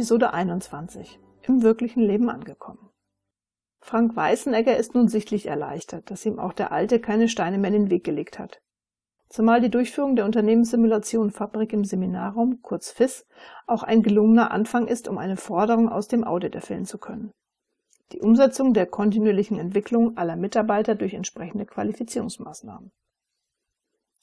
[0.00, 2.88] Episode 21 Im wirklichen Leben angekommen.
[3.82, 7.82] Frank Weißenegger ist nun sichtlich erleichtert, dass ihm auch der Alte keine Steine mehr in
[7.82, 8.62] den Weg gelegt hat.
[9.28, 13.26] Zumal die Durchführung der Unternehmenssimulation Fabrik im Seminarraum, kurz FIS,
[13.66, 17.30] auch ein gelungener Anfang ist, um eine Forderung aus dem Audit erfüllen zu können.
[18.12, 22.90] Die Umsetzung der kontinuierlichen Entwicklung aller Mitarbeiter durch entsprechende Qualifizierungsmaßnahmen.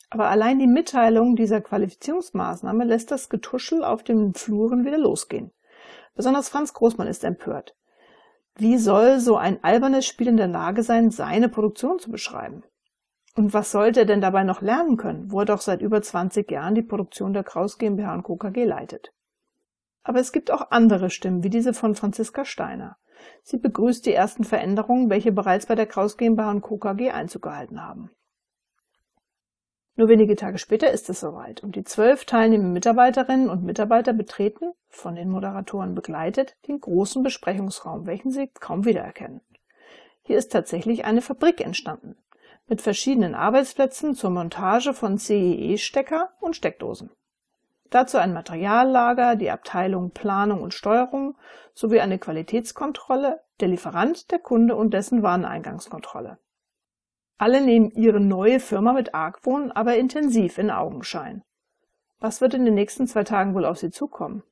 [0.09, 5.51] Aber allein die Mitteilung dieser Qualifizierungsmaßnahme lässt das Getuschel auf den Fluren wieder losgehen.
[6.17, 7.75] Besonders Franz Großmann ist empört.
[8.55, 12.63] Wie soll so ein albernes Spiel in der Lage sein, seine Produktion zu beschreiben?
[13.35, 16.49] Und was sollte er denn dabei noch lernen können, wo er doch seit über 20
[16.49, 18.35] Jahren die Produktion der Kraus GmbH Co.
[18.35, 19.13] KG leitet?
[20.01, 22.97] Aber es gibt auch andere Stimmen, wie diese von Franziska Steiner.
[23.43, 26.77] Sie begrüßt die ersten Veränderungen, welche bereits bei der Kraus GmbH Co.
[26.77, 28.09] KG Einzug gehalten haben.
[29.97, 34.73] Nur wenige Tage später ist es soweit und die zwölf teilnehmenden Mitarbeiterinnen und Mitarbeiter betreten,
[34.89, 39.41] von den Moderatoren begleitet, den großen Besprechungsraum, welchen sie kaum wiedererkennen.
[40.21, 42.15] Hier ist tatsächlich eine Fabrik entstanden,
[42.67, 47.09] mit verschiedenen Arbeitsplätzen zur Montage von CEE-Stecker und Steckdosen.
[47.89, 51.35] Dazu ein Materiallager, die Abteilung Planung und Steuerung
[51.73, 56.37] sowie eine Qualitätskontrolle, der Lieferant, der Kunde und dessen Wareneingangskontrolle.
[57.37, 61.43] Alle nehmen ihre neue Firma mit Argwohn, aber intensiv in Augenschein.
[62.19, 64.43] Was wird in den nächsten zwei Tagen wohl auf sie zukommen?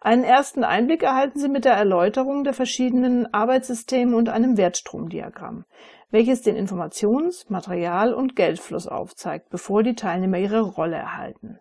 [0.00, 5.64] Einen ersten Einblick erhalten Sie mit der Erläuterung der verschiedenen Arbeitssysteme und einem Wertstromdiagramm,
[6.10, 11.58] welches den Informations-, Material- und Geldfluss aufzeigt, bevor die Teilnehmer ihre Rolle erhalten.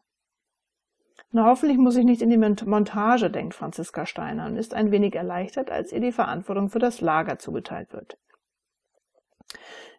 [1.31, 5.15] Na, hoffentlich muss ich nicht in die Montage, denkt Franziska Steiner und ist ein wenig
[5.15, 8.17] erleichtert, als ihr die Verantwortung für das Lager zugeteilt wird.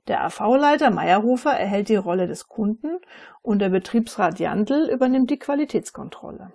[0.08, 2.98] Der AV-Leiter Meyerhofer erhält die Rolle des Kunden
[3.42, 6.52] und der Betriebsrat Jandl übernimmt die Qualitätskontrolle.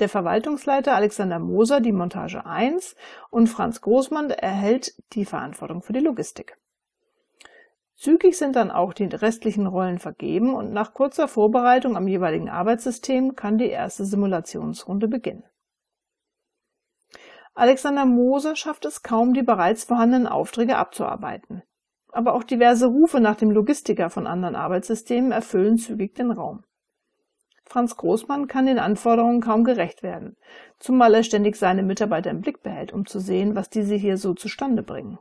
[0.00, 2.96] Der Verwaltungsleiter Alexander Moser die Montage 1
[3.30, 6.58] und Franz Großmann erhält die Verantwortung für die Logistik.
[7.94, 13.36] Zügig sind dann auch die restlichen Rollen vergeben und nach kurzer Vorbereitung am jeweiligen Arbeitssystem
[13.36, 15.44] kann die erste Simulationsrunde beginnen.
[17.54, 21.62] Alexander Moser schafft es kaum, die bereits vorhandenen Aufträge abzuarbeiten
[22.12, 26.62] aber auch diverse Rufe nach dem Logistiker von anderen Arbeitssystemen erfüllen zügig den Raum.
[27.64, 30.36] Franz Großmann kann den Anforderungen kaum gerecht werden,
[30.78, 34.34] zumal er ständig seine Mitarbeiter im Blick behält, um zu sehen, was diese hier so
[34.34, 35.18] zustande bringen.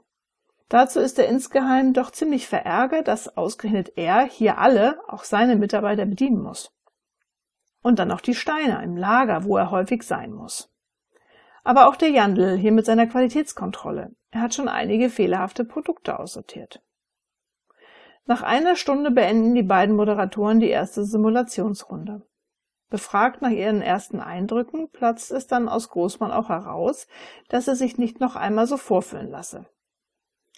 [0.68, 6.06] Dazu ist er insgeheim doch ziemlich verärgert, dass ausgerechnet er hier alle, auch seine Mitarbeiter
[6.06, 6.72] bedienen muss.
[7.82, 10.71] Und dann noch die Steiner im Lager, wo er häufig sein muss.
[11.64, 14.16] Aber auch der Jandl hier mit seiner Qualitätskontrolle.
[14.32, 16.82] Er hat schon einige fehlerhafte Produkte aussortiert.
[18.26, 22.22] Nach einer Stunde beenden die beiden Moderatoren die erste Simulationsrunde.
[22.90, 27.08] Befragt nach ihren ersten Eindrücken, platzt es dann aus Großmann auch heraus,
[27.50, 29.66] dass er sich nicht noch einmal so vorführen lasse.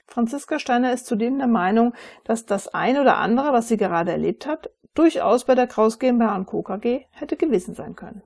[0.07, 1.93] Franziska Steiner ist zudem der Meinung,
[2.23, 6.35] dass das ein oder andere, was sie gerade erlebt hat, durchaus bei der Kraus GmbH
[6.35, 6.61] und Co.
[6.63, 8.23] KG hätte gewesen sein können.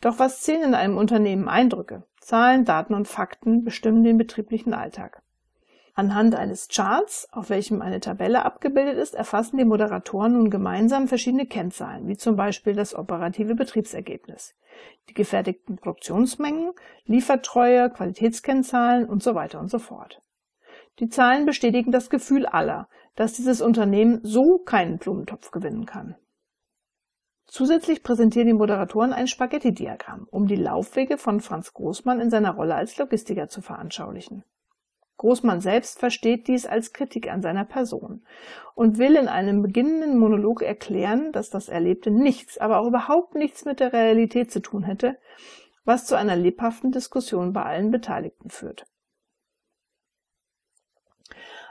[0.00, 2.04] Doch was zählen in einem Unternehmen Eindrücke?
[2.20, 5.22] Zahlen, Daten und Fakten bestimmen den betrieblichen Alltag.
[5.94, 11.46] Anhand eines Charts, auf welchem eine Tabelle abgebildet ist, erfassen die Moderatoren nun gemeinsam verschiedene
[11.46, 14.54] Kennzahlen, wie zum Beispiel das operative Betriebsergebnis,
[15.10, 16.72] die gefertigten Produktionsmengen,
[17.04, 20.22] Liefertreue, Qualitätskennzahlen und so weiter und so fort.
[21.00, 26.16] Die Zahlen bestätigen das Gefühl aller, dass dieses Unternehmen so keinen Blumentopf gewinnen kann.
[27.46, 32.74] Zusätzlich präsentieren die Moderatoren ein Spaghetti-Diagramm, um die Laufwege von Franz Großmann in seiner Rolle
[32.76, 34.44] als Logistiker zu veranschaulichen.
[35.20, 38.24] Großmann selbst versteht dies als Kritik an seiner Person
[38.74, 43.66] und will in einem beginnenden Monolog erklären, dass das Erlebte nichts, aber auch überhaupt nichts
[43.66, 45.18] mit der Realität zu tun hätte,
[45.84, 48.86] was zu einer lebhaften Diskussion bei allen Beteiligten führt.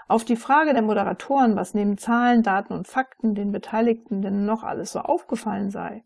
[0.09, 4.63] Auf die Frage der Moderatoren, was neben Zahlen, Daten und Fakten den Beteiligten denn noch
[4.63, 6.03] alles so aufgefallen sei,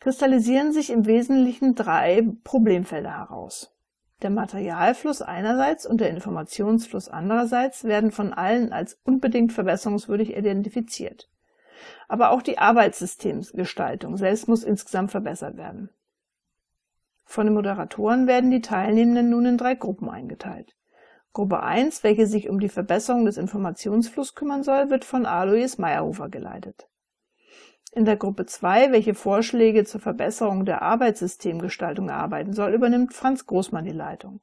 [0.00, 3.72] kristallisieren sich im Wesentlichen drei Problemfelder heraus.
[4.20, 11.30] Der Materialfluss einerseits und der Informationsfluss andererseits werden von allen als unbedingt verbesserungswürdig identifiziert.
[12.08, 15.90] Aber auch die Arbeitssystemsgestaltung selbst muss insgesamt verbessert werden.
[17.24, 20.74] Von den Moderatoren werden die Teilnehmenden nun in drei Gruppen eingeteilt.
[21.36, 26.30] Gruppe 1, welche sich um die Verbesserung des Informationsflusses kümmern soll, wird von Alois Meyerhofer
[26.30, 26.88] geleitet.
[27.92, 33.84] In der Gruppe 2, welche Vorschläge zur Verbesserung der Arbeitssystemgestaltung erarbeiten soll, übernimmt Franz Großmann
[33.84, 34.40] die Leitung.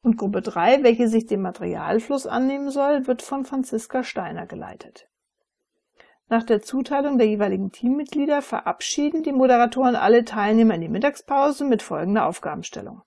[0.00, 5.10] Und Gruppe 3, welche sich dem Materialfluss annehmen soll, wird von Franziska Steiner geleitet.
[6.30, 11.82] Nach der Zuteilung der jeweiligen Teammitglieder verabschieden die Moderatoren alle Teilnehmer in die Mittagspause mit
[11.82, 13.02] folgender Aufgabenstellung.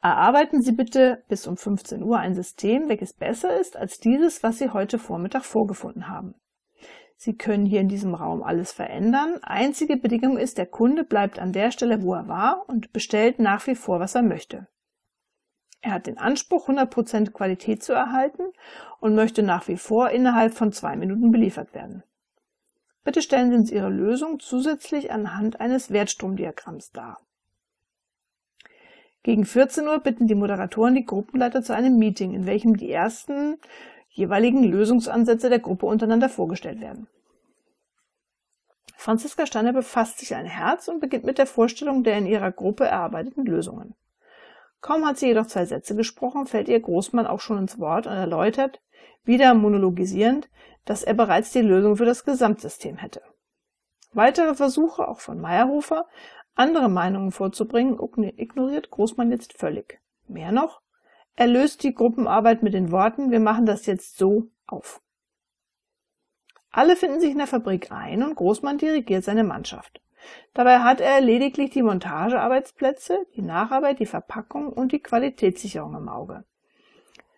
[0.00, 4.58] Erarbeiten Sie bitte bis um 15 Uhr ein System, welches besser ist als dieses, was
[4.58, 6.34] Sie heute Vormittag vorgefunden haben.
[7.16, 9.40] Sie können hier in diesem Raum alles verändern.
[9.42, 13.66] Einzige Bedingung ist, der Kunde bleibt an der Stelle, wo er war und bestellt nach
[13.66, 14.68] wie vor, was er möchte.
[15.80, 18.52] Er hat den Anspruch, 100% Qualität zu erhalten
[19.00, 22.04] und möchte nach wie vor innerhalb von zwei Minuten beliefert werden.
[23.02, 27.18] Bitte stellen Sie uns Ihre Lösung zusätzlich anhand eines Wertstromdiagramms dar.
[29.28, 33.58] Gegen 14 Uhr bitten die Moderatoren die Gruppenleiter zu einem Meeting, in welchem die ersten
[34.08, 37.08] jeweiligen Lösungsansätze der Gruppe untereinander vorgestellt werden.
[38.96, 42.86] Franziska Steiner befasst sich ein Herz und beginnt mit der Vorstellung der in ihrer Gruppe
[42.86, 43.94] erarbeiteten Lösungen.
[44.80, 48.14] Kaum hat sie jedoch zwei Sätze gesprochen, fällt ihr Großmann auch schon ins Wort und
[48.14, 48.80] erläutert,
[49.24, 50.48] wieder monologisierend,
[50.86, 53.20] dass er bereits die Lösung für das Gesamtsystem hätte.
[54.14, 56.06] Weitere Versuche, auch von Meyerhofer,
[56.58, 57.98] andere Meinungen vorzubringen,
[58.36, 60.00] ignoriert Großmann jetzt völlig.
[60.26, 60.80] Mehr noch,
[61.36, 65.00] er löst die Gruppenarbeit mit den Worten, wir machen das jetzt so auf.
[66.70, 70.00] Alle finden sich in der Fabrik ein und Großmann dirigiert seine Mannschaft.
[70.52, 76.44] Dabei hat er lediglich die Montagearbeitsplätze, die Nacharbeit, die Verpackung und die Qualitätssicherung im Auge.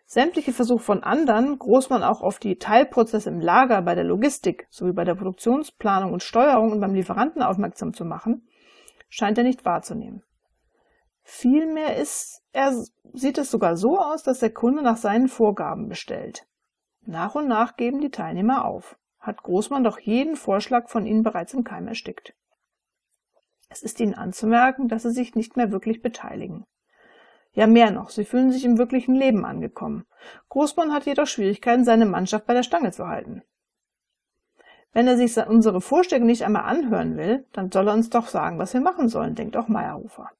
[0.06, 4.92] Sämtliche Versuche von anderen, Großmann auch auf die Teilprozesse im Lager, bei der Logistik sowie
[4.92, 8.48] bei der Produktionsplanung und Steuerung und beim Lieferanten aufmerksam zu machen,
[9.10, 10.22] scheint er nicht wahrzunehmen.
[11.22, 12.72] Vielmehr ist, er
[13.12, 16.46] sieht es sogar so aus, dass der Kunde nach seinen Vorgaben bestellt.
[17.02, 18.98] Nach und nach geben die Teilnehmer auf.
[19.18, 22.34] Hat Großmann doch jeden Vorschlag von ihnen bereits im Keim erstickt.
[23.68, 26.64] Es ist ihnen anzumerken, dass sie sich nicht mehr wirklich beteiligen.
[27.52, 30.06] Ja, mehr noch, sie fühlen sich im wirklichen Leben angekommen.
[30.48, 33.42] Großmann hat jedoch Schwierigkeiten, seine Mannschaft bei der Stange zu halten.
[34.92, 38.58] Wenn er sich unsere Vorstellung nicht einmal anhören will, dann soll er uns doch sagen,
[38.58, 40.30] was wir machen sollen, denkt auch Meyerhofer.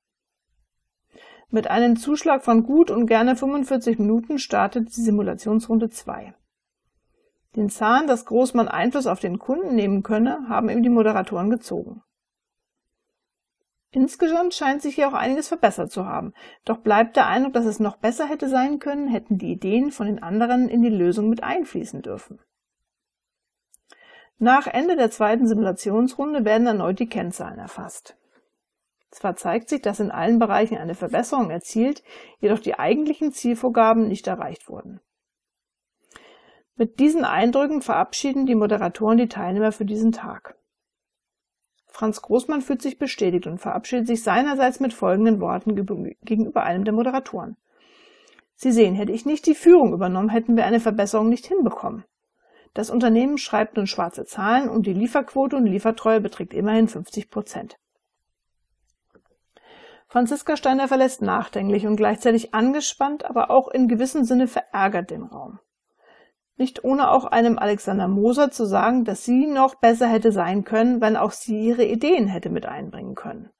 [1.50, 6.34] Mit einem Zuschlag von gut und gerne 45 Minuten startet die Simulationsrunde 2.
[7.56, 12.02] Den Zahn, dass Großmann Einfluss auf den Kunden nehmen könne, haben ihm die Moderatoren gezogen.
[13.92, 16.32] Insgesamt scheint sich hier auch einiges verbessert zu haben,
[16.64, 20.06] doch bleibt der Eindruck, dass es noch besser hätte sein können, hätten die Ideen von
[20.06, 22.38] den anderen in die Lösung mit einfließen dürfen.
[24.42, 28.16] Nach Ende der zweiten Simulationsrunde werden erneut die Kennzahlen erfasst.
[29.10, 32.02] Zwar zeigt sich, dass in allen Bereichen eine Verbesserung erzielt,
[32.38, 35.00] jedoch die eigentlichen Zielvorgaben nicht erreicht wurden.
[36.74, 40.56] Mit diesen Eindrücken verabschieden die Moderatoren die Teilnehmer für diesen Tag.
[41.88, 45.74] Franz Großmann fühlt sich bestätigt und verabschiedet sich seinerseits mit folgenden Worten
[46.22, 47.58] gegenüber einem der Moderatoren.
[48.54, 52.04] Sie sehen, hätte ich nicht die Führung übernommen, hätten wir eine Verbesserung nicht hinbekommen.
[52.74, 57.76] Das Unternehmen schreibt nun schwarze Zahlen und die Lieferquote und Liefertreue beträgt immerhin 50 Prozent.
[60.06, 65.60] Franziska Steiner verlässt nachdenklich und gleichzeitig angespannt, aber auch in gewissem Sinne verärgert den Raum.
[66.56, 71.00] Nicht ohne auch einem Alexander Moser zu sagen, dass sie noch besser hätte sein können,
[71.00, 73.50] wenn auch sie ihre Ideen hätte mit einbringen können.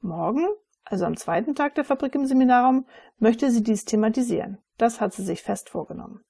[0.00, 0.48] Morgen,
[0.84, 2.86] also am zweiten Tag der Fabrik im Seminarraum,
[3.18, 4.58] möchte sie dies thematisieren.
[4.78, 6.24] Das hat sie sich fest vorgenommen.